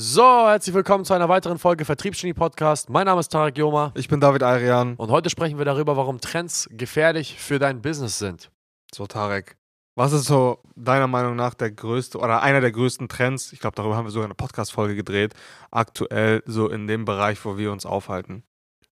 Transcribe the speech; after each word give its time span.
So, 0.00 0.22
herzlich 0.46 0.76
willkommen 0.76 1.04
zu 1.04 1.12
einer 1.12 1.28
weiteren 1.28 1.58
Folge 1.58 1.84
Vertriebsgenie 1.84 2.32
Podcast. 2.32 2.88
Mein 2.88 3.06
Name 3.06 3.18
ist 3.18 3.30
Tarek 3.32 3.58
Joma 3.58 3.90
Ich 3.96 4.06
bin 4.06 4.20
David 4.20 4.44
Arian. 4.44 4.94
und 4.94 5.10
heute 5.10 5.28
sprechen 5.28 5.58
wir 5.58 5.64
darüber, 5.64 5.96
warum 5.96 6.20
Trends 6.20 6.68
gefährlich 6.70 7.36
für 7.40 7.58
dein 7.58 7.82
Business 7.82 8.16
sind. 8.16 8.48
So, 8.94 9.08
Tarek. 9.08 9.56
Was 9.96 10.12
ist 10.12 10.26
so 10.26 10.62
deiner 10.76 11.08
Meinung 11.08 11.34
nach 11.34 11.54
der 11.54 11.72
größte 11.72 12.18
oder 12.18 12.42
einer 12.42 12.60
der 12.60 12.70
größten 12.70 13.08
Trends? 13.08 13.52
Ich 13.52 13.58
glaube, 13.58 13.74
darüber 13.74 13.96
haben 13.96 14.04
wir 14.06 14.12
sogar 14.12 14.26
eine 14.26 14.36
Podcast-Folge 14.36 14.94
gedreht. 14.94 15.34
Aktuell 15.72 16.44
so 16.46 16.68
in 16.68 16.86
dem 16.86 17.04
Bereich, 17.04 17.44
wo 17.44 17.58
wir 17.58 17.72
uns 17.72 17.84
aufhalten. 17.84 18.44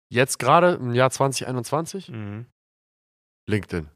Jetzt 0.08 0.38
gerade 0.38 0.72
im 0.76 0.94
Jahr 0.94 1.10
2021 1.10 2.08
Mhm. 2.08 2.46
LinkedIn. 3.46 3.90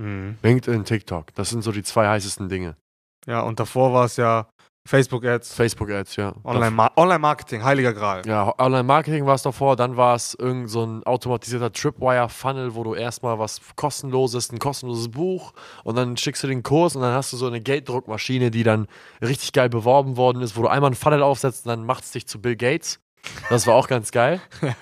Mhm. 0.00 0.38
LinkedIn, 0.42 0.86
TikTok. 0.86 1.34
Das 1.34 1.50
sind 1.50 1.60
so 1.60 1.72
die 1.72 1.82
zwei 1.82 2.08
heißesten 2.08 2.48
Dinge. 2.48 2.78
Ja, 3.26 3.42
und 3.42 3.60
davor 3.60 3.92
war 3.92 4.06
es 4.06 4.16
ja 4.16 4.48
Facebook-Ads, 4.86 5.54
Facebook-Ads, 5.54 6.16
ja. 6.16 6.34
Online-Ma- 6.44 6.92
Online-Marketing, 6.96 7.64
heiliger 7.64 7.94
Gral. 7.94 8.20
Ja, 8.26 8.52
Online-Marketing 8.58 9.24
war 9.24 9.34
es 9.34 9.42
davor, 9.42 9.76
dann 9.76 9.96
war 9.96 10.14
es 10.14 10.34
irgend 10.34 10.68
so 10.68 10.84
ein 10.84 11.02
automatisierter 11.04 11.72
Tripwire-Funnel, 11.72 12.74
wo 12.74 12.84
du 12.84 12.94
erstmal 12.94 13.38
was 13.38 13.60
kostenloses, 13.76 14.52
ein 14.52 14.58
kostenloses 14.58 15.10
Buch 15.10 15.52
und 15.84 15.96
dann 15.96 16.18
schickst 16.18 16.42
du 16.42 16.48
den 16.48 16.62
Kurs 16.62 16.96
und 16.96 17.02
dann 17.02 17.14
hast 17.14 17.32
du 17.32 17.38
so 17.38 17.46
eine 17.46 17.62
Gelddruckmaschine, 17.62 18.50
die 18.50 18.62
dann 18.62 18.86
richtig 19.22 19.52
geil 19.54 19.70
beworben 19.70 20.18
worden 20.18 20.42
ist, 20.42 20.54
wo 20.56 20.62
du 20.62 20.68
einmal 20.68 20.88
einen 20.88 20.96
Funnel 20.96 21.22
aufsetzt 21.22 21.64
und 21.64 21.70
dann 21.70 21.86
macht 21.86 22.04
es 22.04 22.10
dich 22.10 22.26
zu 22.26 22.38
Bill 22.40 22.56
Gates. 22.56 23.00
Das 23.48 23.66
war 23.66 23.74
auch 23.74 23.88
ganz 23.88 24.10
geil. 24.10 24.40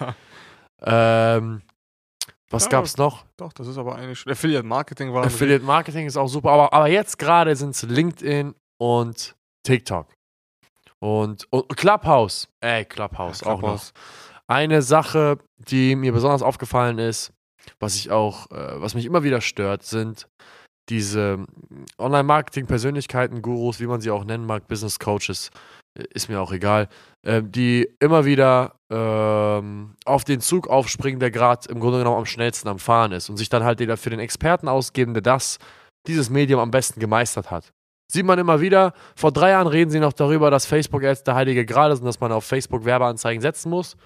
Ähm, 0.84 1.62
was 2.50 2.64
Ja, 2.64 2.70
gab's 2.70 2.96
noch? 2.96 3.24
Doch, 3.36 3.52
das 3.52 3.68
ist 3.68 3.78
aber 3.78 3.94
eigentlich 3.94 4.18
schon. 4.18 4.32
Affiliate-Marketing 4.32 5.12
war. 5.14 5.24
Affiliate 5.24 5.64
Marketing 5.64 6.06
ist 6.06 6.16
auch 6.16 6.26
super, 6.26 6.50
aber, 6.50 6.72
aber 6.72 6.88
jetzt 6.88 7.20
gerade 7.20 7.54
sind 7.54 7.70
es 7.70 7.82
LinkedIn 7.84 8.54
und 8.78 9.36
TikTok. 9.62 10.08
Und, 11.00 11.46
und 11.50 11.68
Clubhouse. 11.76 12.48
Ey, 12.60 12.84
Clubhouse, 12.84 13.42
auch 13.42 13.60
noch. 13.60 13.60
Clubhouse. 13.60 13.92
Eine 14.46 14.82
Sache, 14.82 15.38
die 15.56 15.96
mir 15.96 16.12
besonders 16.12 16.42
aufgefallen 16.42 16.98
ist, 16.98 17.32
was 17.80 17.96
ich 17.96 18.10
auch, 18.10 18.50
äh, 18.50 18.80
was 18.80 18.94
mich 18.94 19.04
immer 19.04 19.22
wieder 19.22 19.40
stört, 19.40 19.82
sind 19.82 20.28
diese 20.88 21.44
Online-Marketing-Persönlichkeiten, 21.98 23.42
Gurus, 23.42 23.80
wie 23.80 23.86
man 23.86 24.00
sie 24.00 24.10
auch 24.10 24.24
nennen 24.24 24.46
mag, 24.46 24.66
Business 24.68 24.98
Coaches, 24.98 25.50
äh, 25.98 26.04
ist 26.12 26.28
mir 26.28 26.40
auch 26.40 26.52
egal, 26.52 26.88
äh, 27.26 27.42
die 27.42 27.88
immer 28.00 28.24
wieder 28.24 28.76
ähm, 28.90 29.94
auf 30.04 30.24
den 30.24 30.40
Zug 30.40 30.68
aufspringen, 30.68 31.20
der 31.20 31.30
gerade 31.30 31.68
im 31.68 31.80
Grunde 31.80 31.98
genommen 31.98 32.18
am 32.18 32.26
schnellsten 32.26 32.68
am 32.68 32.78
Fahren 32.78 33.12
ist 33.12 33.28
und 33.28 33.36
sich 33.36 33.48
dann 33.48 33.64
halt 33.64 33.78
wieder 33.80 33.96
für 33.96 34.10
den 34.10 34.20
Experten 34.20 34.68
ausgeben, 34.68 35.14
der 35.14 35.22
das, 35.22 35.58
dieses 36.06 36.30
Medium 36.30 36.60
am 36.60 36.70
besten 36.70 37.00
gemeistert 37.00 37.50
hat. 37.50 37.72
Sieht 38.12 38.26
man 38.26 38.38
immer 38.38 38.60
wieder. 38.60 38.92
Vor 39.16 39.32
drei 39.32 39.52
Jahren 39.52 39.66
reden 39.66 39.90
sie 39.90 39.98
noch 39.98 40.12
darüber, 40.12 40.50
dass 40.50 40.66
Facebook 40.66 41.02
jetzt 41.02 41.26
der 41.26 41.34
heilige 41.34 41.64
Gral 41.64 41.92
ist 41.92 42.00
und 42.00 42.04
dass 42.04 42.20
man 42.20 42.30
auf 42.30 42.44
Facebook 42.44 42.84
Werbeanzeigen 42.84 43.40
setzen 43.40 43.70
muss. 43.70 43.96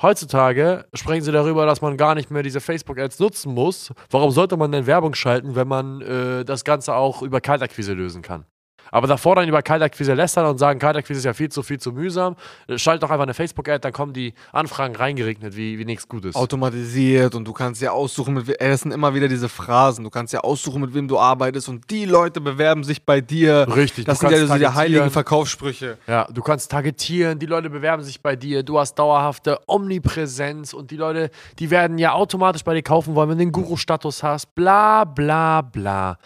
Heutzutage 0.00 0.84
sprechen 0.94 1.24
sie 1.24 1.32
darüber, 1.32 1.66
dass 1.66 1.80
man 1.80 1.96
gar 1.96 2.14
nicht 2.14 2.30
mehr 2.30 2.44
diese 2.44 2.60
Facebook-Ads 2.60 3.18
nutzen 3.18 3.52
muss. 3.54 3.92
Warum 4.08 4.30
sollte 4.30 4.56
man 4.56 4.70
denn 4.70 4.86
Werbung 4.86 5.14
schalten, 5.14 5.56
wenn 5.56 5.66
man 5.66 6.00
äh, 6.00 6.44
das 6.44 6.62
Ganze 6.62 6.94
auch 6.94 7.22
über 7.22 7.40
Kaltakquise 7.40 7.92
lösen 7.92 8.22
kann? 8.22 8.44
Aber 8.90 9.06
davor 9.06 9.36
dann 9.36 9.48
über 9.48 9.62
Kaltakquise 9.62 10.14
lästern 10.14 10.46
und 10.46 10.58
sagen, 10.58 10.78
Kaltakquise 10.78 11.18
ist 11.18 11.24
ja 11.24 11.34
viel 11.34 11.48
zu 11.50 11.62
viel 11.62 11.78
zu 11.80 11.92
mühsam. 11.92 12.36
Schalt 12.76 13.02
doch 13.02 13.10
einfach 13.10 13.24
eine 13.24 13.34
Facebook-Ad, 13.34 13.80
dann 13.80 13.92
kommen 13.92 14.12
die 14.12 14.34
Anfragen 14.52 14.94
reingeregnet, 14.96 15.56
wie, 15.56 15.78
wie 15.78 15.84
nichts 15.84 16.08
Gutes. 16.08 16.34
automatisiert 16.34 17.34
und 17.34 17.44
du 17.46 17.52
kannst 17.52 17.82
ja 17.82 17.90
aussuchen, 17.92 18.34
mit 18.34 18.46
we- 18.46 18.60
ey, 18.60 18.70
das 18.70 18.80
sind 18.82 18.92
immer 18.92 19.14
wieder 19.14 19.28
diese 19.28 19.48
Phrasen. 19.48 20.04
Du 20.04 20.10
kannst 20.10 20.32
ja 20.32 20.40
aussuchen, 20.40 20.80
mit 20.80 20.94
wem 20.94 21.08
du 21.08 21.18
arbeitest 21.18 21.68
und 21.68 21.90
die 21.90 22.04
Leute 22.04 22.40
bewerben 22.40 22.84
sich 22.84 23.02
bei 23.04 23.20
dir. 23.20 23.66
Richtig, 23.74 24.04
Das 24.04 24.18
sind 24.20 24.30
ja 24.30 24.46
so 24.46 24.54
die 24.56 24.66
heiligen 24.68 25.10
Verkaufssprüche. 25.10 25.98
Ja, 26.06 26.26
du 26.32 26.42
kannst 26.42 26.70
targetieren, 26.70 27.38
die 27.38 27.46
Leute 27.46 27.70
bewerben 27.70 28.02
sich 28.02 28.20
bei 28.20 28.36
dir, 28.36 28.62
du 28.62 28.78
hast 28.78 28.94
dauerhafte 28.94 29.58
Omnipräsenz 29.66 30.72
und 30.72 30.90
die 30.90 30.96
Leute, 30.96 31.30
die 31.58 31.70
werden 31.70 31.98
ja 31.98 32.12
automatisch 32.12 32.62
bei 32.64 32.74
dir 32.74 32.82
kaufen 32.82 33.14
wollen, 33.14 33.30
wenn 33.30 33.38
du 33.38 33.44
den 33.44 33.52
Guru-Status 33.52 34.22
hast, 34.22 34.54
bla 34.54 35.04
bla 35.04 35.62
bla. 35.62 36.18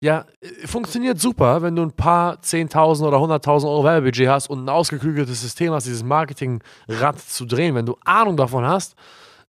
Ja, 0.00 0.26
äh, 0.40 0.66
funktioniert 0.66 1.20
super, 1.20 1.62
wenn 1.62 1.74
du 1.74 1.82
ein 1.82 1.92
paar 1.92 2.40
10.000 2.40 3.06
oder 3.06 3.18
100.000 3.18 3.64
Euro 3.64 3.84
Werbebudget 3.84 4.28
hast 4.28 4.48
und 4.48 4.64
ein 4.64 4.68
ausgeklügeltes 4.68 5.40
System 5.40 5.72
hast, 5.72 5.86
dieses 5.86 6.04
Marketingrad 6.04 7.18
zu 7.18 7.44
drehen, 7.46 7.74
wenn 7.74 7.86
du 7.86 7.96
Ahnung 8.04 8.36
davon 8.36 8.64
hast. 8.64 8.94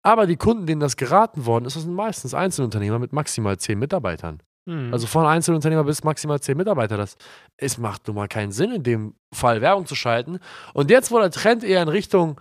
Aber 0.04 0.26
die 0.26 0.38
Kunden, 0.38 0.66
denen 0.66 0.80
das 0.80 0.96
geraten 0.96 1.46
worden 1.46 1.66
ist, 1.66 1.76
das 1.76 1.84
sind 1.84 1.94
meistens 1.94 2.34
Einzelunternehmer 2.34 3.00
mit 3.00 3.12
maximal 3.12 3.58
10 3.58 3.78
Mitarbeitern. 3.78 4.42
Also 4.94 5.08
von 5.08 5.26
Einzelunternehmer 5.26 5.84
bis 5.84 6.04
maximal 6.04 6.40
10 6.40 6.56
Mitarbeiter. 6.58 6.98
Das 6.98 7.18
es 7.58 7.78
macht 7.78 8.08
nun 8.08 8.16
mal 8.16 8.28
keinen 8.28 8.52
Sinn, 8.52 8.72
in 8.72 8.84
dem 8.84 9.16
Fall 9.34 9.62
Werbung 9.62 9.86
zu 9.86 9.96
schalten. 9.96 10.40
Und 10.74 10.90
jetzt, 10.92 11.12
wo 11.12 11.20
der 11.20 11.32
Trend 11.32 11.64
eher 11.64 11.82
in 11.82 11.88
Richtung, 11.90 12.40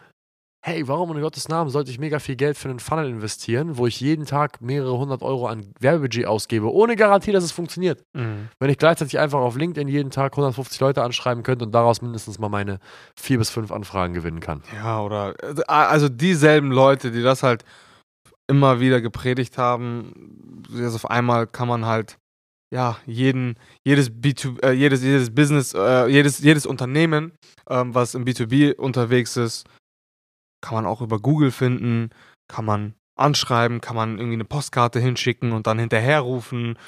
hey, 0.67 0.89
warum 0.89 1.13
in 1.15 1.23
Gottes 1.23 1.49
Namen 1.49 1.71
sollte 1.71 1.93
ich 1.93 2.01
mega 2.01 2.19
viel 2.19 2.35
Geld 2.35 2.59
für 2.59 2.69
einen 2.69 2.81
Funnel 2.81 3.09
investieren, 3.09 3.79
wo 3.79 3.87
ich 3.87 4.01
jeden 4.01 4.27
Tag 4.27 4.61
mehrere 4.61 4.99
hundert 4.99 5.23
Euro 5.23 5.47
an 5.47 5.73
Werbebudget 5.79 6.27
ausgebe, 6.27 6.73
ohne 6.73 6.97
Garantie, 6.97 7.31
dass 7.31 7.45
es 7.45 7.53
funktioniert. 7.53 8.03
Mhm. 8.15 8.49
Wenn 8.59 8.71
ich 8.71 8.77
gleichzeitig 8.77 9.17
einfach 9.21 9.39
auf 9.39 9.57
LinkedIn 9.57 9.87
jeden 9.87 10.11
Tag 10.11 10.33
150 10.33 10.81
Leute 10.81 11.05
anschreiben 11.05 11.45
könnte 11.45 11.65
und 11.65 11.73
daraus 11.73 12.03
mindestens 12.03 12.41
mal 12.41 12.49
meine 12.49 12.81
vier 13.15 13.39
bis 13.39 13.49
fünf 13.49 13.71
Anfragen 13.71 14.13
gewinnen 14.13 14.41
kann. 14.41 14.65
Ja, 14.75 15.01
oder 15.03 15.35
also 15.69 16.09
dieselben 16.09 16.73
Leute, 16.73 17.13
die 17.13 17.23
das 17.23 17.45
halt 17.45 17.65
immer 18.49 18.81
wieder 18.81 19.01
gepredigt 19.01 19.59
haben, 19.59 20.65
jetzt 20.75 20.97
auf 20.97 21.09
einmal 21.09 21.47
kann 21.47 21.69
man 21.69 21.87
halt 21.87 22.19
ja 22.75 22.97
jeden 23.07 23.55
jedes 23.85 24.11
B2 24.11 24.65
äh, 24.65 24.73
jedes 24.73 25.05
jedes 25.05 25.33
Business 25.33 25.75
äh, 25.75 26.09
jedes 26.09 26.41
jedes 26.41 26.67
Unternehmen, 26.67 27.31
ähm, 27.71 27.95
was 27.95 28.17
im 28.17 28.25
B2B 28.25 28.75
unterwegs 28.75 29.37
ist, 29.37 29.65
kann 30.61 30.75
man 30.75 30.87
auch 30.87 31.01
über 31.01 31.19
Google 31.19 31.51
finden, 31.51 32.11
kann 32.49 32.65
man 32.65 32.95
anschreiben, 33.17 33.81
kann 33.81 33.97
man 33.97 34.19
irgendwie 34.19 34.35
eine 34.35 34.45
Postkarte 34.45 35.01
hinschicken 35.01 35.53
und 35.53 35.67
dann 35.67 35.79
hinterherrufen, 35.79 36.79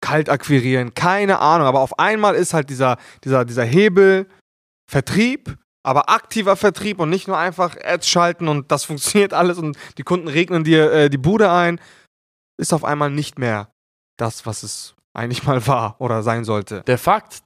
kalt 0.00 0.28
akquirieren, 0.28 0.94
keine 0.94 1.38
Ahnung, 1.38 1.66
aber 1.66 1.80
auf 1.80 1.98
einmal 1.98 2.34
ist 2.34 2.54
halt 2.54 2.70
dieser 2.70 2.96
dieser 3.24 3.44
dieser 3.44 3.64
Hebel 3.64 4.26
Vertrieb, 4.90 5.56
aber 5.84 6.08
aktiver 6.08 6.56
Vertrieb 6.56 6.98
und 6.98 7.10
nicht 7.10 7.28
nur 7.28 7.38
einfach 7.38 7.76
Ads 7.76 8.08
schalten 8.08 8.48
und 8.48 8.72
das 8.72 8.84
funktioniert 8.86 9.32
alles 9.32 9.58
und 9.58 9.76
die 9.98 10.02
Kunden 10.02 10.28
regnen 10.28 10.64
dir 10.64 10.92
äh, 10.92 11.10
die 11.10 11.18
Bude 11.18 11.50
ein, 11.50 11.80
ist 12.58 12.72
auf 12.72 12.84
einmal 12.84 13.10
nicht 13.10 13.38
mehr 13.38 13.70
das, 14.18 14.46
was 14.46 14.62
es 14.62 14.94
eigentlich 15.14 15.44
mal 15.44 15.66
war 15.66 16.00
oder 16.00 16.22
sein 16.22 16.44
sollte. 16.44 16.82
Der 16.82 16.98
Fakt, 16.98 17.42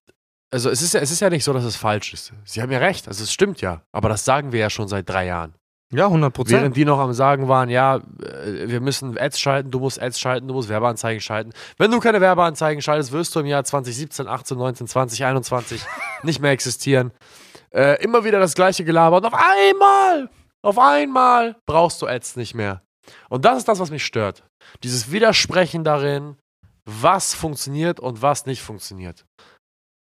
also 0.50 0.70
es 0.70 0.82
ist, 0.82 0.94
ja, 0.94 1.00
es 1.00 1.10
ist 1.10 1.20
ja 1.20 1.30
nicht 1.30 1.44
so, 1.44 1.52
dass 1.52 1.64
es 1.64 1.76
falsch 1.76 2.12
ist. 2.12 2.32
Sie 2.44 2.60
haben 2.60 2.70
ja 2.70 2.78
recht, 2.78 3.08
also 3.08 3.22
es 3.24 3.32
stimmt 3.32 3.60
ja. 3.60 3.82
Aber 3.92 4.08
das 4.08 4.24
sagen 4.24 4.52
wir 4.52 4.60
ja 4.60 4.70
schon 4.70 4.88
seit 4.88 5.08
drei 5.08 5.26
Jahren. 5.26 5.54
Ja, 5.94 6.06
100 6.06 6.22
Während 6.22 6.34
Prozent. 6.34 6.76
die 6.76 6.84
noch 6.86 6.98
am 6.98 7.12
Sagen 7.12 7.48
waren, 7.48 7.68
ja, 7.68 7.96
äh, 7.96 8.68
wir 8.68 8.80
müssen 8.80 9.18
Ads 9.18 9.38
schalten, 9.38 9.70
du 9.70 9.78
musst 9.78 10.00
Ads 10.00 10.18
schalten, 10.18 10.48
du 10.48 10.54
musst 10.54 10.68
Werbeanzeigen 10.70 11.20
schalten. 11.20 11.52
Wenn 11.76 11.90
du 11.90 12.00
keine 12.00 12.20
Werbeanzeigen 12.20 12.80
schaltest, 12.80 13.12
wirst 13.12 13.34
du 13.36 13.40
im 13.40 13.46
Jahr 13.46 13.62
2017, 13.62 14.26
18, 14.26 14.56
19, 14.56 14.86
20, 14.86 15.24
21 15.24 15.82
nicht 16.22 16.40
mehr 16.40 16.52
existieren. 16.52 17.12
Äh, 17.70 18.02
immer 18.02 18.24
wieder 18.24 18.40
das 18.40 18.54
gleiche 18.54 18.84
Gelaber 18.84 19.18
und 19.18 19.26
auf 19.26 19.34
einmal, 19.34 20.30
auf 20.62 20.78
einmal 20.78 21.56
brauchst 21.66 22.00
du 22.00 22.06
Ads 22.06 22.36
nicht 22.36 22.54
mehr. 22.54 22.82
Und 23.28 23.44
das 23.44 23.58
ist 23.58 23.68
das, 23.68 23.78
was 23.78 23.90
mich 23.90 24.04
stört. 24.04 24.44
Dieses 24.82 25.12
Widersprechen 25.12 25.84
darin, 25.84 26.36
was 26.86 27.34
funktioniert 27.34 28.00
und 28.00 28.22
was 28.22 28.46
nicht 28.46 28.62
funktioniert. 28.62 29.24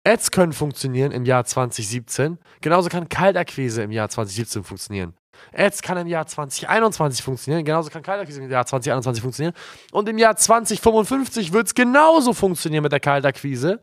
Ads 0.05 0.31
können 0.31 0.53
funktionieren 0.53 1.11
im 1.11 1.25
Jahr 1.25 1.45
2017, 1.45 2.37
genauso 2.61 2.89
kann 2.89 3.07
Kaltakquise 3.07 3.83
im 3.83 3.91
Jahr 3.91 4.09
2017 4.09 4.63
funktionieren. 4.63 5.13
Ads 5.55 5.81
kann 5.81 5.97
im 5.97 6.07
Jahr 6.07 6.27
2021 6.27 7.23
funktionieren, 7.23 7.63
genauso 7.65 7.89
kann 7.89 8.03
Kaltakquise 8.03 8.41
im 8.41 8.51
Jahr 8.51 8.65
2021 8.65 9.21
funktionieren. 9.21 9.55
Und 9.91 10.09
im 10.09 10.17
Jahr 10.17 10.35
2055 10.35 11.53
wird 11.53 11.67
es 11.67 11.73
genauso 11.73 12.33
funktionieren 12.33 12.83
mit 12.83 12.91
der 12.91 12.99
Kaltakquise. 12.99 13.79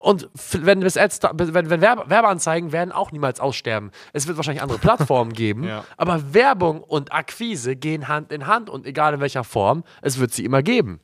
Und 0.00 0.28
wenn, 0.52 0.80
bis 0.80 0.96
Ads 0.96 1.20
wenn, 1.32 1.70
wenn 1.70 1.80
Werbe, 1.80 2.08
Werbeanzeigen 2.08 2.70
werden 2.70 2.92
auch 2.92 3.10
niemals 3.10 3.40
aussterben. 3.40 3.90
Es 4.12 4.28
wird 4.28 4.36
wahrscheinlich 4.36 4.62
andere 4.62 4.78
Plattformen 4.78 5.32
geben, 5.32 5.64
Ja. 5.66 5.84
aber 5.96 6.32
Werbung 6.34 6.82
und 6.84 7.12
Akquise 7.12 7.74
gehen 7.74 8.06
Hand 8.06 8.30
in 8.30 8.46
Hand 8.46 8.70
und 8.70 8.86
egal 8.86 9.14
in 9.14 9.20
welcher 9.20 9.42
Form, 9.42 9.82
es 10.02 10.18
wird 10.20 10.32
sie 10.32 10.44
immer 10.44 10.62
geben. 10.62 11.00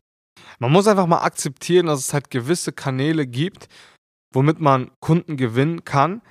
Man 0.61 0.71
muss 0.71 0.87
einfach 0.87 1.07
mal 1.07 1.23
akzeptieren, 1.23 1.87
dass 1.87 1.99
es 2.01 2.15
halt 2.15 2.31
gewisse 2.31 2.71
Kanäle 2.73 3.27
gibt, 3.27 3.67
womit 4.35 4.61
man 4.61 4.91
Kunden 5.01 5.37
gewinnen 5.37 5.85
kann. 5.85 6.23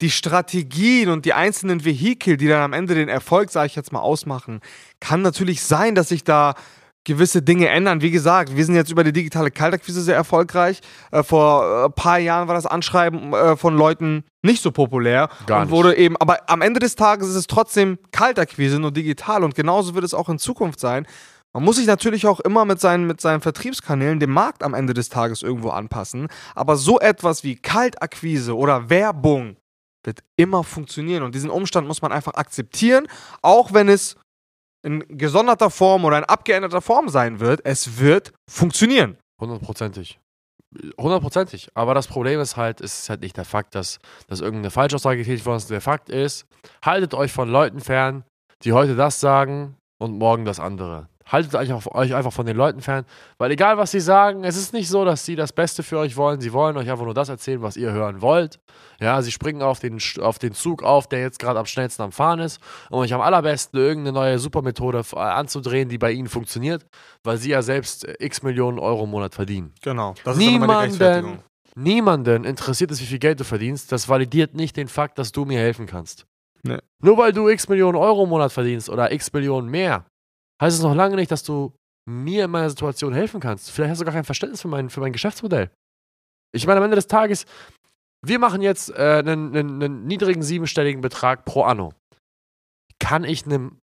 Die 0.00 0.10
Strategien 0.10 1.10
und 1.10 1.24
die 1.24 1.32
einzelnen 1.32 1.84
Vehikel, 1.84 2.36
die 2.36 2.48
dann 2.48 2.62
am 2.62 2.72
Ende 2.72 2.94
den 2.94 3.08
Erfolg, 3.08 3.50
sage 3.50 3.68
ich 3.68 3.76
jetzt 3.76 3.92
mal, 3.92 4.00
ausmachen, 4.00 4.60
kann 5.00 5.22
natürlich 5.22 5.62
sein, 5.62 5.94
dass 5.94 6.08
sich 6.08 6.24
da 6.24 6.54
gewisse 7.04 7.42
Dinge 7.42 7.68
ändern. 7.68 8.00
Wie 8.00 8.10
gesagt, 8.10 8.56
wir 8.56 8.64
sind 8.64 8.74
jetzt 8.74 8.90
über 8.90 9.04
die 9.04 9.12
digitale 9.12 9.50
Kaltakquise 9.50 10.02
sehr 10.02 10.14
erfolgreich. 10.14 10.80
Äh, 11.10 11.22
vor 11.22 11.86
ein 11.86 11.92
paar 11.92 12.18
Jahren 12.18 12.48
war 12.48 12.54
das 12.54 12.66
Anschreiben 12.66 13.32
äh, 13.32 13.56
von 13.56 13.76
Leuten 13.76 14.24
nicht 14.42 14.62
so 14.62 14.70
populär. 14.70 15.28
Gar 15.46 15.62
und 15.62 15.64
nicht. 15.66 15.72
wurde 15.72 15.96
eben, 15.96 16.16
aber 16.18 16.48
am 16.48 16.62
Ende 16.62 16.80
des 16.80 16.94
Tages 16.94 17.28
ist 17.28 17.36
es 17.36 17.46
trotzdem 17.46 17.98
Kaltakquise, 18.12 18.78
nur 18.78 18.92
digital. 18.92 19.42
Und 19.42 19.54
genauso 19.54 19.94
wird 19.94 20.04
es 20.04 20.14
auch 20.14 20.28
in 20.28 20.38
Zukunft 20.38 20.78
sein. 20.78 21.06
Man 21.54 21.64
muss 21.64 21.76
sich 21.76 21.86
natürlich 21.86 22.26
auch 22.26 22.40
immer 22.40 22.64
mit 22.64 22.80
seinen, 22.80 23.06
mit 23.06 23.20
seinen 23.20 23.40
Vertriebskanälen 23.40 24.20
dem 24.20 24.30
Markt 24.30 24.62
am 24.62 24.74
Ende 24.74 24.94
des 24.94 25.10
Tages 25.10 25.42
irgendwo 25.42 25.68
anpassen. 25.70 26.28
Aber 26.54 26.76
so 26.76 26.98
etwas 26.98 27.44
wie 27.44 27.56
Kaltakquise 27.56 28.56
oder 28.56 28.88
Werbung 28.88 29.56
wird 30.04 30.20
immer 30.36 30.64
funktionieren. 30.64 31.22
Und 31.22 31.34
diesen 31.34 31.50
Umstand 31.50 31.86
muss 31.86 32.02
man 32.02 32.12
einfach 32.12 32.34
akzeptieren, 32.34 33.06
auch 33.42 33.72
wenn 33.72 33.88
es 33.88 34.16
in 34.82 35.04
gesonderter 35.08 35.70
Form 35.70 36.04
oder 36.04 36.18
in 36.18 36.24
abgeänderter 36.24 36.80
Form 36.80 37.08
sein 37.08 37.38
wird. 37.38 37.60
Es 37.64 37.98
wird 37.98 38.32
funktionieren. 38.50 39.16
Hundertprozentig. 39.40 40.18
Hundertprozentig. 40.98 41.68
Aber 41.74 41.94
das 41.94 42.08
Problem 42.08 42.40
ist 42.40 42.56
halt, 42.56 42.80
es 42.80 43.00
ist 43.00 43.10
halt 43.10 43.20
nicht 43.20 43.36
der 43.36 43.44
Fakt, 43.44 43.74
dass, 43.74 43.98
dass 44.26 44.40
irgendeine 44.40 44.70
Falschaussage 44.70 45.18
getätigt 45.18 45.44
worden 45.46 45.58
ist. 45.58 45.70
Der 45.70 45.82
Fakt 45.82 46.08
ist, 46.08 46.46
haltet 46.84 47.14
euch 47.14 47.30
von 47.30 47.48
Leuten 47.48 47.80
fern, 47.80 48.24
die 48.62 48.72
heute 48.72 48.96
das 48.96 49.20
sagen 49.20 49.76
und 49.98 50.18
morgen 50.18 50.44
das 50.44 50.58
andere. 50.58 51.08
Haltet 51.26 51.54
euch, 51.54 51.72
auf, 51.72 51.94
euch 51.94 52.14
einfach 52.14 52.32
von 52.32 52.46
den 52.46 52.56
Leuten 52.56 52.80
fern, 52.80 53.04
weil 53.38 53.50
egal 53.50 53.78
was 53.78 53.90
sie 53.92 54.00
sagen, 54.00 54.44
es 54.44 54.56
ist 54.56 54.72
nicht 54.72 54.88
so, 54.88 55.04
dass 55.04 55.24
sie 55.24 55.36
das 55.36 55.52
Beste 55.52 55.82
für 55.82 55.98
euch 55.98 56.16
wollen. 56.16 56.40
Sie 56.40 56.52
wollen 56.52 56.76
euch 56.76 56.90
einfach 56.90 57.04
nur 57.04 57.14
das 57.14 57.28
erzählen, 57.28 57.62
was 57.62 57.76
ihr 57.76 57.92
hören 57.92 58.20
wollt. 58.20 58.58
Ja, 59.00 59.20
sie 59.22 59.30
springen 59.32 59.62
auf 59.62 59.78
den, 59.78 59.98
auf 60.20 60.38
den 60.38 60.52
Zug 60.52 60.82
auf, 60.82 61.08
der 61.08 61.20
jetzt 61.20 61.38
gerade 61.38 61.58
am 61.58 61.66
schnellsten 61.66 62.02
am 62.02 62.12
Fahren 62.12 62.40
ist, 62.40 62.60
um 62.90 63.00
euch 63.00 63.12
am 63.14 63.20
allerbesten 63.20 63.78
irgendeine 63.78 64.12
neue 64.14 64.38
Supermethode 64.38 64.98
f- 64.98 65.14
anzudrehen, 65.14 65.88
die 65.88 65.98
bei 65.98 66.12
ihnen 66.12 66.28
funktioniert, 66.28 66.86
weil 67.24 67.36
sie 67.38 67.50
ja 67.50 67.62
selbst 67.62 68.04
äh, 68.06 68.14
x 68.18 68.42
Millionen 68.42 68.78
Euro 68.78 69.04
im 69.04 69.10
Monat 69.10 69.34
verdienen. 69.34 69.72
Genau. 69.82 70.14
Das 70.24 70.36
Niemanden, 70.36 71.38
niemanden 71.74 72.44
interessiert 72.44 72.90
es, 72.90 73.00
wie 73.00 73.06
viel 73.06 73.18
Geld 73.18 73.40
du 73.40 73.44
verdienst. 73.44 73.90
Das 73.92 74.08
validiert 74.08 74.54
nicht 74.54 74.76
den 74.76 74.88
Fakt, 74.88 75.18
dass 75.18 75.32
du 75.32 75.44
mir 75.44 75.58
helfen 75.58 75.86
kannst. 75.86 76.26
Nee. 76.64 76.78
Nur 77.00 77.18
weil 77.18 77.32
du 77.32 77.48
x 77.48 77.68
Millionen 77.68 77.96
Euro 77.96 78.24
im 78.24 78.28
Monat 78.30 78.52
verdienst 78.52 78.88
oder 78.88 79.10
x 79.12 79.32
Millionen 79.32 79.68
mehr, 79.68 80.04
heißt 80.62 80.76
es 80.76 80.82
noch 80.82 80.94
lange 80.94 81.16
nicht, 81.16 81.30
dass 81.30 81.42
du 81.42 81.74
mir 82.08 82.44
in 82.44 82.50
meiner 82.50 82.70
Situation 82.70 83.12
helfen 83.12 83.40
kannst. 83.40 83.70
Vielleicht 83.70 83.90
hast 83.90 84.00
du 84.00 84.04
gar 84.04 84.14
kein 84.14 84.24
Verständnis 84.24 84.62
für 84.62 84.68
mein, 84.68 84.90
für 84.90 85.00
mein 85.00 85.12
Geschäftsmodell. 85.12 85.70
Ich 86.54 86.66
meine, 86.66 86.78
am 86.78 86.84
Ende 86.84 86.96
des 86.96 87.06
Tages, 87.06 87.46
wir 88.24 88.38
machen 88.38 88.62
jetzt 88.62 88.90
äh, 88.90 89.22
einen, 89.24 89.56
einen, 89.56 89.82
einen 89.82 90.06
niedrigen 90.06 90.42
siebenstelligen 90.42 91.00
Betrag 91.00 91.44
pro 91.44 91.64
Anno. 91.64 91.92
Kann 92.98 93.24
ich 93.24 93.44
einem, 93.44 93.78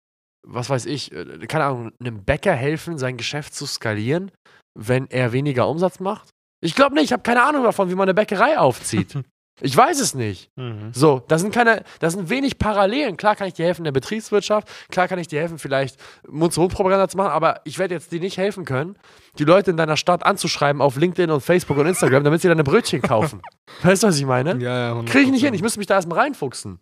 was 0.46 0.70
weiß 0.70 0.86
ich, 0.86 1.12
äh, 1.14 1.48
keine 1.48 1.66
Ahnung, 1.66 1.92
einem 2.00 2.24
Bäcker 2.24 2.54
helfen, 2.54 2.98
sein 2.98 3.18
Geschäft 3.18 3.54
zu 3.54 3.66
skalieren, 3.66 4.32
wenn 4.78 5.10
er 5.10 5.32
weniger 5.32 5.70
Umsatz 5.70 6.00
macht? 6.00 6.30
Ich 6.62 6.76
glaube 6.76 6.96
nicht, 6.96 7.06
ich 7.06 7.14
habe 7.14 7.24
keine 7.24 7.44
Ahnung 7.44 7.64
davon, 7.64 7.90
wie 7.90 7.96
man 7.96 8.04
eine 8.04 8.14
Bäckerei 8.14 8.58
aufzieht. 8.58 9.18
Ich 9.62 9.76
weiß 9.76 10.02
es 10.02 10.14
nicht. 10.14 10.50
Mhm. 10.58 10.92
So, 10.92 11.24
das 11.30 11.42
sind 11.42 11.54
keine, 11.54 11.84
das 12.00 12.14
sind 12.14 12.30
wenig 12.30 12.58
Parallelen. 12.58 13.16
Klar 13.16 13.38
kann 13.38 13.48
ich 13.48 13.54
dir 13.54 13.66
helfen 13.66 13.82
in 13.82 13.86
der 13.86 13.94
Betriebswirtschaft, 13.94 14.68
klar 14.90 15.08
kann 15.08 15.18
ich 15.18 15.30
dir 15.30 15.40
helfen, 15.40 15.60
vielleicht 15.60 15.98
Mund-zu-Mund-Propaganda 16.28 17.08
zu 17.08 17.16
machen, 17.16 17.32
aber 17.32 17.62
ich 17.64 17.80
werde 17.80 17.94
jetzt 17.94 18.12
dir 18.12 18.20
nicht 18.20 18.38
helfen 18.38 18.66
können, 18.66 18.98
die 19.40 19.46
Leute 19.46 19.72
in 19.72 19.78
deiner 19.78 19.96
Stadt 19.96 20.26
anzuschreiben 20.26 20.82
auf 20.82 20.98
LinkedIn 20.98 21.32
und 21.32 21.42
Facebook 21.42 21.78
und 21.78 21.88
Instagram, 21.88 22.26
damit 22.26 22.42
sie 22.42 22.50
deine 22.50 22.66
Brötchen 22.66 23.02
kaufen. 23.02 23.42
weißt 23.84 24.04
du, 24.04 24.08
was 24.08 24.18
ich 24.18 24.26
meine? 24.26 24.62
Ja, 24.62 24.94
ja, 24.94 25.04
Kriege 25.04 25.26
ich 25.26 25.32
nicht 25.32 25.44
hin. 25.44 25.54
Ich 25.54 25.62
müsste 25.62 25.80
mich 25.80 25.88
da 25.88 25.96
erstmal 25.96 26.20
reinfuchsen. 26.20 26.80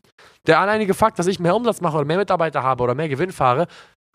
Der 0.48 0.60
alleinige 0.60 0.94
Fakt, 0.94 1.20
dass 1.20 1.28
ich 1.28 1.40
mehr 1.40 1.56
Umsatz 1.56 1.80
mache 1.80 1.96
oder 1.96 2.06
mehr 2.06 2.18
Mitarbeiter 2.18 2.64
habe 2.64 2.84
oder 2.84 2.96
mehr 2.96 3.08
Gewinn 3.08 3.32
fahre, 3.32 3.68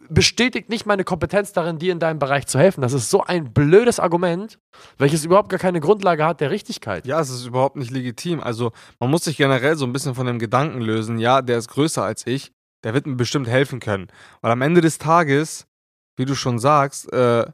bestätigt 0.08 0.68
nicht 0.68 0.86
meine 0.86 1.04
Kompetenz 1.04 1.52
darin, 1.52 1.78
dir 1.78 1.92
in 1.92 1.98
deinem 1.98 2.18
Bereich 2.18 2.46
zu 2.46 2.58
helfen. 2.58 2.80
Das 2.80 2.92
ist 2.92 3.10
so 3.10 3.22
ein 3.22 3.52
blödes 3.52 4.00
Argument, 4.00 4.58
welches 4.96 5.24
überhaupt 5.24 5.48
gar 5.48 5.58
keine 5.58 5.80
Grundlage 5.80 6.24
hat 6.24 6.40
der 6.40 6.50
Richtigkeit. 6.50 7.06
Ja, 7.06 7.20
es 7.20 7.30
ist 7.30 7.46
überhaupt 7.46 7.76
nicht 7.76 7.90
legitim. 7.90 8.40
Also 8.40 8.72
man 9.00 9.10
muss 9.10 9.24
sich 9.24 9.36
generell 9.36 9.76
so 9.76 9.84
ein 9.84 9.92
bisschen 9.92 10.14
von 10.14 10.26
dem 10.26 10.38
Gedanken 10.38 10.80
lösen, 10.80 11.18
ja, 11.18 11.42
der 11.42 11.58
ist 11.58 11.68
größer 11.68 12.02
als 12.02 12.26
ich, 12.26 12.52
der 12.84 12.94
wird 12.94 13.06
mir 13.06 13.16
bestimmt 13.16 13.48
helfen 13.48 13.80
können. 13.80 14.08
Weil 14.40 14.52
am 14.52 14.62
Ende 14.62 14.80
des 14.80 14.98
Tages, 14.98 15.66
wie 16.16 16.24
du 16.24 16.34
schon 16.34 16.58
sagst, 16.58 17.12
äh, 17.12 17.46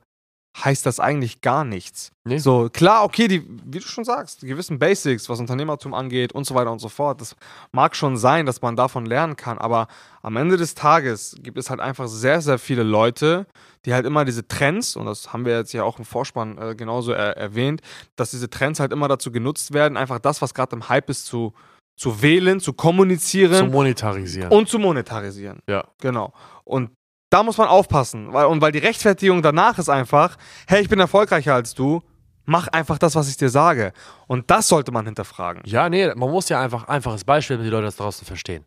heißt 0.56 0.86
das 0.86 1.00
eigentlich 1.00 1.40
gar 1.40 1.64
nichts. 1.64 2.12
Nee. 2.24 2.38
So, 2.38 2.68
klar, 2.72 3.02
okay, 3.04 3.26
die, 3.26 3.44
wie 3.64 3.80
du 3.80 3.86
schon 3.86 4.04
sagst, 4.04 4.42
die 4.42 4.46
gewissen 4.46 4.78
Basics, 4.78 5.28
was 5.28 5.40
Unternehmertum 5.40 5.94
angeht 5.94 6.32
und 6.32 6.46
so 6.46 6.54
weiter 6.54 6.70
und 6.70 6.78
so 6.78 6.88
fort, 6.88 7.20
das 7.20 7.34
mag 7.72 7.96
schon 7.96 8.16
sein, 8.16 8.46
dass 8.46 8.62
man 8.62 8.76
davon 8.76 9.04
lernen 9.04 9.36
kann, 9.36 9.58
aber 9.58 9.88
am 10.22 10.36
Ende 10.36 10.56
des 10.56 10.74
Tages 10.74 11.36
gibt 11.40 11.58
es 11.58 11.70
halt 11.70 11.80
einfach 11.80 12.06
sehr, 12.06 12.40
sehr 12.40 12.58
viele 12.58 12.84
Leute, 12.84 13.46
die 13.84 13.94
halt 13.94 14.06
immer 14.06 14.24
diese 14.24 14.46
Trends, 14.46 14.96
und 14.96 15.06
das 15.06 15.32
haben 15.32 15.44
wir 15.44 15.56
jetzt 15.56 15.72
ja 15.72 15.82
auch 15.82 15.98
im 15.98 16.04
Vorspann 16.04 16.56
äh, 16.56 16.74
genauso 16.76 17.12
er 17.12 17.36
erwähnt, 17.36 17.80
dass 18.16 18.30
diese 18.30 18.48
Trends 18.48 18.78
halt 18.78 18.92
immer 18.92 19.08
dazu 19.08 19.32
genutzt 19.32 19.74
werden, 19.74 19.96
einfach 19.96 20.20
das, 20.20 20.40
was 20.40 20.54
gerade 20.54 20.76
im 20.76 20.88
Hype 20.88 21.10
ist, 21.10 21.26
zu, 21.26 21.52
zu 21.96 22.22
wählen, 22.22 22.60
zu 22.60 22.72
kommunizieren 22.72 23.54
Zu 23.54 23.66
monetarisieren. 23.66 24.50
und 24.50 24.68
zu 24.68 24.78
monetarisieren. 24.78 25.60
Ja. 25.68 25.84
Genau. 26.00 26.32
Und 26.64 26.90
da 27.34 27.42
muss 27.42 27.58
man 27.58 27.66
aufpassen, 27.66 28.32
weil, 28.32 28.46
und 28.46 28.60
weil 28.60 28.70
die 28.70 28.78
Rechtfertigung 28.78 29.42
danach 29.42 29.76
ist 29.78 29.88
einfach, 29.88 30.36
hey, 30.68 30.80
ich 30.80 30.88
bin 30.88 31.00
erfolgreicher 31.00 31.52
als 31.52 31.74
du, 31.74 32.00
mach 32.44 32.68
einfach 32.68 32.96
das, 32.96 33.16
was 33.16 33.28
ich 33.28 33.36
dir 33.36 33.48
sage. 33.48 33.92
Und 34.28 34.52
das 34.52 34.68
sollte 34.68 34.92
man 34.92 35.04
hinterfragen. 35.04 35.60
Ja, 35.66 35.88
nee, 35.88 36.14
man 36.14 36.30
muss 36.30 36.48
ja 36.48 36.60
einfach 36.60 36.86
einfaches 36.86 37.24
Beispiel, 37.24 37.56
damit 37.56 37.66
die 37.66 37.72
Leute 37.72 37.86
das 37.86 37.96
draußen 37.96 38.24
verstehen. 38.24 38.64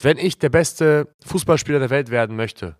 Wenn 0.00 0.16
ich 0.16 0.38
der 0.38 0.48
beste 0.48 1.14
Fußballspieler 1.26 1.80
der 1.80 1.90
Welt 1.90 2.08
werden 2.08 2.34
möchte, 2.34 2.76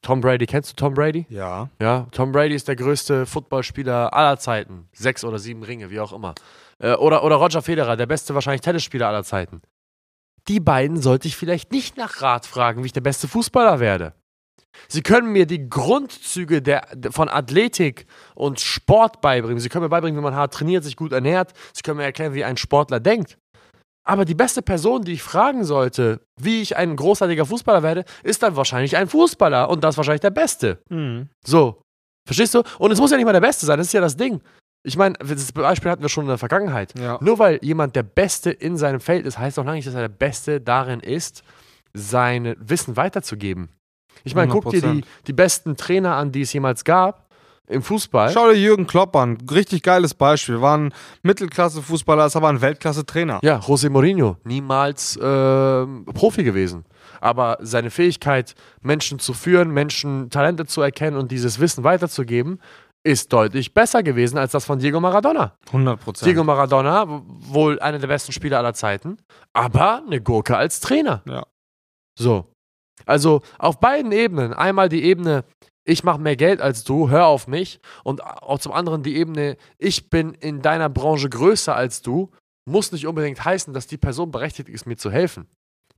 Tom 0.00 0.20
Brady, 0.20 0.46
kennst 0.46 0.70
du 0.70 0.76
Tom 0.76 0.94
Brady? 0.94 1.26
Ja. 1.28 1.68
Ja, 1.80 2.06
Tom 2.12 2.30
Brady 2.30 2.54
ist 2.54 2.68
der 2.68 2.76
größte 2.76 3.26
Footballspieler 3.26 4.14
aller 4.14 4.38
Zeiten. 4.38 4.88
Sechs 4.92 5.24
oder 5.24 5.40
sieben 5.40 5.64
Ringe, 5.64 5.90
wie 5.90 5.98
auch 5.98 6.12
immer. 6.12 6.36
Äh, 6.78 6.92
oder, 6.94 7.24
oder 7.24 7.34
Roger 7.34 7.62
Federer, 7.62 7.96
der 7.96 8.06
beste 8.06 8.32
wahrscheinlich 8.34 8.60
Tennisspieler 8.60 9.08
aller 9.08 9.24
Zeiten. 9.24 9.62
Die 10.46 10.60
beiden 10.60 11.02
sollte 11.02 11.26
ich 11.26 11.36
vielleicht 11.36 11.72
nicht 11.72 11.96
nach 11.96 12.22
Rat 12.22 12.46
fragen, 12.46 12.84
wie 12.84 12.86
ich 12.86 12.92
der 12.92 13.00
beste 13.00 13.26
Fußballer 13.26 13.80
werde. 13.80 14.14
Sie 14.88 15.02
können 15.02 15.32
mir 15.32 15.46
die 15.46 15.68
Grundzüge 15.68 16.62
der, 16.62 16.86
von 17.10 17.28
Athletik 17.28 18.06
und 18.34 18.60
Sport 18.60 19.20
beibringen. 19.20 19.58
Sie 19.58 19.68
können 19.68 19.84
mir 19.84 19.88
beibringen, 19.88 20.18
wie 20.18 20.22
man 20.22 20.34
hart 20.34 20.54
trainiert, 20.54 20.84
sich 20.84 20.96
gut 20.96 21.12
ernährt. 21.12 21.52
Sie 21.72 21.82
können 21.82 21.96
mir 21.98 22.04
erklären, 22.04 22.34
wie 22.34 22.44
ein 22.44 22.56
Sportler 22.56 23.00
denkt. 23.00 23.38
Aber 24.06 24.24
die 24.24 24.34
beste 24.34 24.62
Person, 24.62 25.02
die 25.02 25.14
ich 25.14 25.22
fragen 25.22 25.64
sollte, 25.64 26.20
wie 26.40 26.62
ich 26.62 26.76
ein 26.76 26.94
großartiger 26.94 27.44
Fußballer 27.44 27.82
werde, 27.82 28.04
ist 28.22 28.42
dann 28.42 28.54
wahrscheinlich 28.54 28.96
ein 28.96 29.08
Fußballer 29.08 29.68
und 29.68 29.82
das 29.82 29.96
wahrscheinlich 29.96 30.20
der 30.20 30.30
Beste. 30.30 30.78
Mhm. 30.88 31.28
So. 31.44 31.82
Verstehst 32.24 32.54
du? 32.54 32.62
Und 32.78 32.92
es 32.92 33.00
muss 33.00 33.10
ja 33.10 33.16
nicht 33.16 33.26
mal 33.26 33.32
der 33.32 33.40
Beste 33.40 33.66
sein, 33.66 33.78
das 33.78 33.88
ist 33.88 33.92
ja 33.92 34.00
das 34.00 34.16
Ding. 34.16 34.40
Ich 34.84 34.96
meine, 34.96 35.14
das 35.18 35.50
Beispiel 35.50 35.90
hatten 35.90 36.02
wir 36.02 36.08
schon 36.08 36.24
in 36.24 36.28
der 36.28 36.38
Vergangenheit. 36.38 36.96
Ja. 36.96 37.18
Nur 37.20 37.40
weil 37.40 37.58
jemand 37.62 37.96
der 37.96 38.04
Beste 38.04 38.50
in 38.50 38.76
seinem 38.76 39.00
Feld 39.00 39.26
ist, 39.26 39.38
heißt 39.38 39.58
doch 39.58 39.64
lange 39.64 39.76
nicht, 39.76 39.88
dass 39.88 39.94
er 39.94 40.02
der 40.02 40.08
Beste 40.08 40.60
darin 40.60 41.00
ist, 41.00 41.42
sein 41.92 42.54
Wissen 42.60 42.96
weiterzugeben. 42.96 43.70
Ich 44.24 44.34
meine, 44.34 44.52
guck 44.52 44.70
dir 44.70 44.80
die, 44.80 45.02
100%. 45.02 45.04
die 45.26 45.32
besten 45.32 45.76
Trainer 45.76 46.16
an, 46.16 46.32
die 46.32 46.42
es 46.42 46.52
jemals 46.52 46.84
gab 46.84 47.26
im 47.68 47.82
Fußball. 47.82 48.30
Schau 48.32 48.48
dir 48.48 48.58
Jürgen 48.58 48.86
Klopp 48.86 49.16
an. 49.16 49.38
Richtig 49.50 49.82
geiles 49.82 50.14
Beispiel. 50.14 50.60
War 50.60 50.78
ein 50.78 50.94
Mittelklasse-Fußballer, 51.22 52.26
ist 52.26 52.36
aber 52.36 52.48
ein 52.48 52.60
Weltklasse-Trainer. 52.60 53.40
Ja, 53.42 53.58
José 53.58 53.90
Mourinho, 53.90 54.36
niemals 54.44 55.18
ähm, 55.20 56.06
Profi 56.14 56.44
gewesen. 56.44 56.84
Aber 57.20 57.58
seine 57.60 57.90
Fähigkeit, 57.90 58.54
Menschen 58.82 59.18
zu 59.18 59.32
führen, 59.32 59.70
Menschen 59.70 60.30
Talente 60.30 60.66
zu 60.66 60.82
erkennen 60.82 61.16
und 61.16 61.32
dieses 61.32 61.58
Wissen 61.58 61.82
weiterzugeben, 61.82 62.60
ist 63.02 63.32
deutlich 63.32 63.72
besser 63.72 64.02
gewesen 64.02 64.36
als 64.36 64.52
das 64.52 64.64
von 64.64 64.78
Diego 64.78 65.00
Maradona. 65.00 65.54
100 65.68 66.00
Prozent. 66.00 66.28
Diego 66.28 66.42
Maradona, 66.42 67.04
wohl 67.26 67.78
einer 67.78 67.98
der 67.98 68.08
besten 68.08 68.32
Spieler 68.32 68.58
aller 68.58 68.74
Zeiten, 68.74 69.16
aber 69.52 70.02
eine 70.04 70.20
Gurke 70.20 70.56
als 70.56 70.80
Trainer. 70.80 71.22
Ja. 71.26 71.46
So. 72.18 72.46
Also 73.06 73.42
auf 73.58 73.80
beiden 73.80 74.12
Ebenen. 74.12 74.52
Einmal 74.52 74.88
die 74.88 75.04
Ebene, 75.04 75.44
ich 75.84 76.04
mache 76.04 76.20
mehr 76.20 76.36
Geld 76.36 76.60
als 76.60 76.84
du, 76.84 77.08
hör 77.08 77.26
auf 77.26 77.46
mich. 77.46 77.80
Und 78.04 78.22
auch 78.22 78.58
zum 78.58 78.72
anderen 78.72 79.02
die 79.02 79.16
Ebene, 79.16 79.56
ich 79.78 80.10
bin 80.10 80.34
in 80.34 80.60
deiner 80.60 80.88
Branche 80.88 81.30
größer 81.30 81.74
als 81.74 82.02
du, 82.02 82.30
muss 82.68 82.92
nicht 82.92 83.06
unbedingt 83.06 83.44
heißen, 83.44 83.72
dass 83.72 83.86
die 83.86 83.96
Person 83.96 84.30
berechtigt 84.30 84.68
ist, 84.68 84.86
mir 84.86 84.96
zu 84.96 85.10
helfen. 85.10 85.48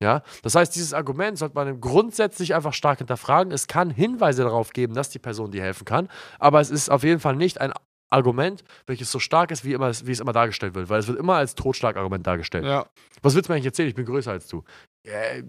Ja, 0.00 0.22
das 0.42 0.54
heißt, 0.54 0.76
dieses 0.76 0.94
Argument 0.94 1.38
sollte 1.38 1.56
man 1.56 1.80
grundsätzlich 1.80 2.54
einfach 2.54 2.72
stark 2.72 2.98
hinterfragen. 2.98 3.52
Es 3.52 3.66
kann 3.66 3.90
Hinweise 3.90 4.44
darauf 4.44 4.70
geben, 4.70 4.94
dass 4.94 5.10
die 5.10 5.18
Person 5.18 5.50
dir 5.50 5.62
helfen 5.62 5.84
kann, 5.84 6.08
aber 6.38 6.60
es 6.60 6.70
ist 6.70 6.88
auf 6.88 7.02
jeden 7.02 7.18
Fall 7.18 7.34
nicht 7.34 7.60
ein 7.60 7.72
Argument, 8.10 8.62
welches 8.86 9.10
so 9.10 9.18
stark 9.18 9.50
ist, 9.50 9.64
wie, 9.64 9.72
immer, 9.72 9.90
wie 10.04 10.12
es 10.12 10.20
immer 10.20 10.32
dargestellt 10.32 10.74
wird, 10.74 10.88
weil 10.88 11.00
es 11.00 11.08
wird 11.08 11.18
immer 11.18 11.34
als 11.34 11.54
Totschlagargument 11.54 12.26
dargestellt. 12.26 12.64
Ja. 12.64 12.86
Was 13.22 13.34
willst 13.34 13.48
du 13.48 13.52
mir 13.52 13.56
eigentlich 13.56 13.66
erzählen? 13.66 13.88
Ich 13.88 13.94
bin 13.94 14.06
größer 14.06 14.30
als 14.30 14.46
du. 14.46 14.62
Äh, 15.04 15.42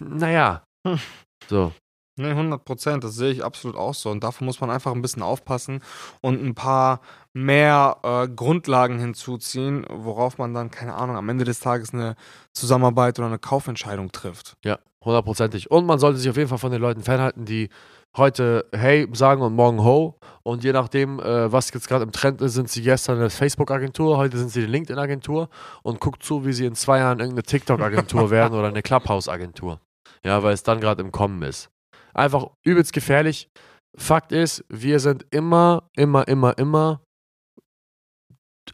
naja. 0.00 0.62
Hm. 0.86 0.98
So. 1.48 1.70
Nee, 2.18 2.30
100 2.30 2.64
Prozent, 2.64 3.04
das 3.04 3.14
sehe 3.14 3.30
ich 3.30 3.44
absolut 3.44 3.76
auch 3.76 3.92
so. 3.92 4.10
Und 4.10 4.24
dafür 4.24 4.46
muss 4.46 4.60
man 4.60 4.70
einfach 4.70 4.92
ein 4.92 5.02
bisschen 5.02 5.22
aufpassen 5.22 5.82
und 6.22 6.42
ein 6.42 6.54
paar 6.54 7.00
mehr 7.34 7.98
äh, 8.02 8.26
Grundlagen 8.26 8.98
hinzuziehen, 8.98 9.84
worauf 9.90 10.38
man 10.38 10.54
dann, 10.54 10.70
keine 10.70 10.94
Ahnung, 10.94 11.16
am 11.16 11.28
Ende 11.28 11.44
des 11.44 11.60
Tages 11.60 11.92
eine 11.92 12.16
Zusammenarbeit 12.54 13.18
oder 13.18 13.28
eine 13.28 13.38
Kaufentscheidung 13.38 14.12
trifft. 14.12 14.56
Ja, 14.64 14.78
hundertprozentig. 15.04 15.70
Und 15.70 15.84
man 15.84 15.98
sollte 15.98 16.18
sich 16.18 16.30
auf 16.30 16.38
jeden 16.38 16.48
Fall 16.48 16.58
von 16.58 16.72
den 16.72 16.80
Leuten 16.80 17.02
fernhalten, 17.02 17.44
die 17.44 17.68
heute 18.16 18.64
Hey 18.72 19.06
sagen 19.12 19.42
und 19.42 19.54
morgen 19.54 19.84
Ho. 19.84 20.18
Und 20.42 20.64
je 20.64 20.72
nachdem, 20.72 21.20
äh, 21.20 21.52
was 21.52 21.70
jetzt 21.74 21.86
gerade 21.86 22.04
im 22.04 22.12
Trend 22.12 22.40
ist, 22.40 22.54
sind 22.54 22.70
sie 22.70 22.80
gestern 22.80 23.18
eine 23.18 23.28
Facebook-Agentur, 23.28 24.16
heute 24.16 24.38
sind 24.38 24.50
sie 24.50 24.60
eine 24.60 24.68
LinkedIn-Agentur 24.68 25.50
und 25.82 26.00
guckt 26.00 26.22
zu, 26.22 26.46
wie 26.46 26.54
sie 26.54 26.64
in 26.64 26.74
zwei 26.74 27.00
Jahren 27.00 27.18
irgendeine 27.18 27.42
TikTok-Agentur 27.42 28.30
werden 28.30 28.58
oder 28.58 28.68
eine 28.68 28.80
Clubhouse-Agentur. 28.80 29.80
Ja, 30.24 30.42
weil 30.42 30.54
es 30.54 30.62
dann 30.62 30.80
gerade 30.80 31.02
im 31.02 31.12
Kommen 31.12 31.42
ist. 31.42 31.70
Einfach 32.14 32.46
übelst 32.64 32.92
gefährlich. 32.92 33.48
Fakt 33.96 34.32
ist, 34.32 34.64
wir 34.68 35.00
sind 35.00 35.26
immer, 35.30 35.88
immer, 35.96 36.26
immer, 36.28 36.56
immer 36.58 37.00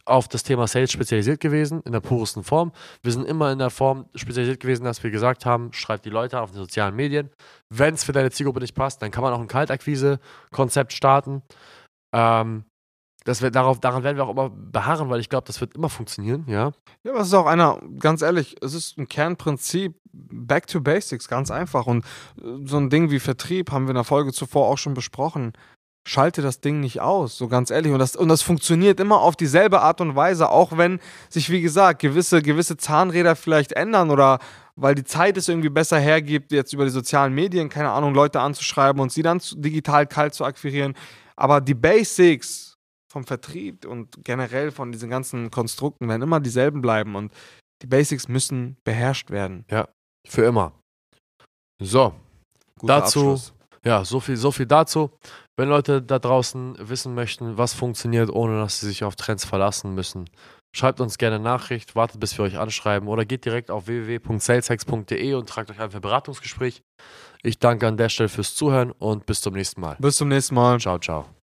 auf 0.05 0.27
das 0.27 0.43
Thema 0.43 0.67
Sales 0.67 0.91
spezialisiert 0.91 1.39
gewesen, 1.39 1.81
in 1.85 1.91
der 1.91 2.01
puresten 2.01 2.43
Form. 2.43 2.71
Wir 3.01 3.11
sind 3.11 3.25
immer 3.25 3.51
in 3.51 3.59
der 3.59 3.69
Form 3.69 4.09
spezialisiert 4.15 4.59
gewesen, 4.59 4.83
dass 4.83 5.03
wir 5.03 5.11
gesagt 5.11 5.45
haben, 5.45 5.71
schreib 5.71 6.01
die 6.01 6.09
Leute 6.09 6.41
auf 6.41 6.51
den 6.51 6.57
sozialen 6.57 6.95
Medien. 6.95 7.29
Wenn 7.69 7.93
es 7.93 8.03
für 8.03 8.11
deine 8.11 8.31
Zielgruppe 8.31 8.59
nicht 8.59 8.75
passt, 8.75 9.01
dann 9.01 9.11
kann 9.11 9.23
man 9.23 9.33
auch 9.33 9.39
ein 9.39 9.47
Kaltakquise-Konzept 9.47 10.93
starten. 10.93 11.43
Ähm, 12.13 12.65
das 13.23 13.41
wir, 13.41 13.51
darauf, 13.51 13.79
daran 13.79 14.03
werden 14.03 14.17
wir 14.17 14.25
auch 14.25 14.31
immer 14.31 14.49
beharren, 14.49 15.09
weil 15.09 15.19
ich 15.19 15.29
glaube, 15.29 15.45
das 15.47 15.61
wird 15.61 15.75
immer 15.75 15.89
funktionieren, 15.89 16.45
ja. 16.47 16.71
Ja, 17.03 17.11
aber 17.11 17.21
es 17.21 17.27
ist 17.27 17.33
auch 17.33 17.45
einer, 17.45 17.79
ganz 17.99 18.21
ehrlich, 18.21 18.55
es 18.61 18.73
ist 18.73 18.97
ein 18.97 19.07
Kernprinzip, 19.07 19.95
back 20.13 20.67
to 20.67 20.81
basics, 20.81 21.27
ganz 21.27 21.51
einfach. 21.51 21.87
Und 21.87 22.05
äh, 22.41 22.65
so 22.65 22.77
ein 22.77 22.89
Ding 22.89 23.11
wie 23.11 23.19
Vertrieb 23.19 23.71
haben 23.71 23.85
wir 23.85 23.91
in 23.91 23.95
der 23.95 24.03
Folge 24.03 24.31
zuvor 24.31 24.67
auch 24.67 24.77
schon 24.77 24.93
besprochen. 24.93 25.53
Schalte 26.05 26.41
das 26.41 26.59
Ding 26.59 26.81
nicht 26.81 26.99
aus, 26.99 27.37
so 27.37 27.47
ganz 27.47 27.71
ehrlich. 27.71 27.93
Und 27.93 27.99
das, 27.99 28.15
und 28.15 28.27
das 28.27 28.41
funktioniert 28.41 28.99
immer 28.99 29.21
auf 29.21 29.35
dieselbe 29.35 29.81
Art 29.81 30.01
und 30.01 30.15
Weise, 30.15 30.49
auch 30.49 30.77
wenn 30.77 30.99
sich, 31.29 31.49
wie 31.49 31.61
gesagt, 31.61 32.01
gewisse, 32.01 32.41
gewisse 32.41 32.77
Zahnräder 32.77 33.35
vielleicht 33.35 33.71
ändern 33.71 34.11
oder 34.11 34.39
weil 34.75 34.95
die 34.95 35.03
Zeit 35.03 35.37
es 35.37 35.47
irgendwie 35.47 35.69
besser 35.69 35.99
hergibt, 35.99 36.51
jetzt 36.51 36.73
über 36.73 36.83
die 36.83 36.91
sozialen 36.91 37.33
Medien, 37.33 37.69
keine 37.69 37.91
Ahnung, 37.91 38.13
Leute 38.13 38.41
anzuschreiben 38.41 39.01
und 39.01 39.11
sie 39.11 39.21
dann 39.21 39.39
digital 39.55 40.07
kalt 40.07 40.33
zu 40.33 40.43
akquirieren. 40.45 40.93
Aber 41.35 41.61
die 41.61 41.75
Basics, 41.75 42.72
vom 43.13 43.25
Vertrieb 43.25 43.85
und 43.85 44.25
generell 44.25 44.71
von 44.71 44.91
diesen 44.91 45.09
ganzen 45.09 45.51
Konstrukten 45.51 46.09
werden 46.09 46.23
immer 46.23 46.39
dieselben 46.39 46.81
bleiben 46.81 47.15
und 47.15 47.31
die 47.83 47.87
Basics 47.87 48.27
müssen 48.27 48.75
beherrscht 48.83 49.29
werden. 49.29 49.65
Ja, 49.69 49.87
für 50.27 50.45
immer. 50.45 50.73
So, 51.81 52.15
Guter 52.79 53.01
dazu, 53.01 53.19
Abschluss. 53.19 53.53
ja, 53.85 54.03
so 54.03 54.19
viel, 54.19 54.35
so 54.35 54.51
viel 54.51 54.65
dazu. 54.65 55.11
Wenn 55.57 55.69
Leute 55.69 56.01
da 56.01 56.17
draußen 56.17 56.75
wissen 56.79 57.13
möchten, 57.13 57.57
was 57.57 57.73
funktioniert, 57.73 58.31
ohne 58.31 58.59
dass 58.59 58.79
sie 58.79 58.87
sich 58.87 59.03
auf 59.03 59.15
Trends 59.15 59.45
verlassen 59.45 59.93
müssen, 59.93 60.27
schreibt 60.75 60.99
uns 60.99 61.19
gerne 61.19 61.37
Nachricht, 61.37 61.95
wartet 61.95 62.19
bis 62.19 62.35
wir 62.37 62.45
euch 62.45 62.57
anschreiben 62.57 63.07
oder 63.07 63.25
geht 63.25 63.45
direkt 63.45 63.69
auf 63.69 63.85
www.saleshex.de 63.85 65.33
und 65.35 65.47
tragt 65.47 65.69
euch 65.69 65.79
ein 65.79 65.91
für 65.91 66.01
Beratungsgespräch. 66.01 66.81
Ich 67.43 67.59
danke 67.59 67.87
an 67.87 67.97
der 67.97 68.09
Stelle 68.09 68.29
fürs 68.29 68.55
Zuhören 68.55 68.91
und 68.91 69.27
bis 69.27 69.41
zum 69.41 69.53
nächsten 69.53 69.81
Mal. 69.81 69.97
Bis 69.99 70.15
zum 70.15 70.29
nächsten 70.29 70.55
Mal. 70.55 70.79
Ciao, 70.79 70.97
ciao. 70.97 71.42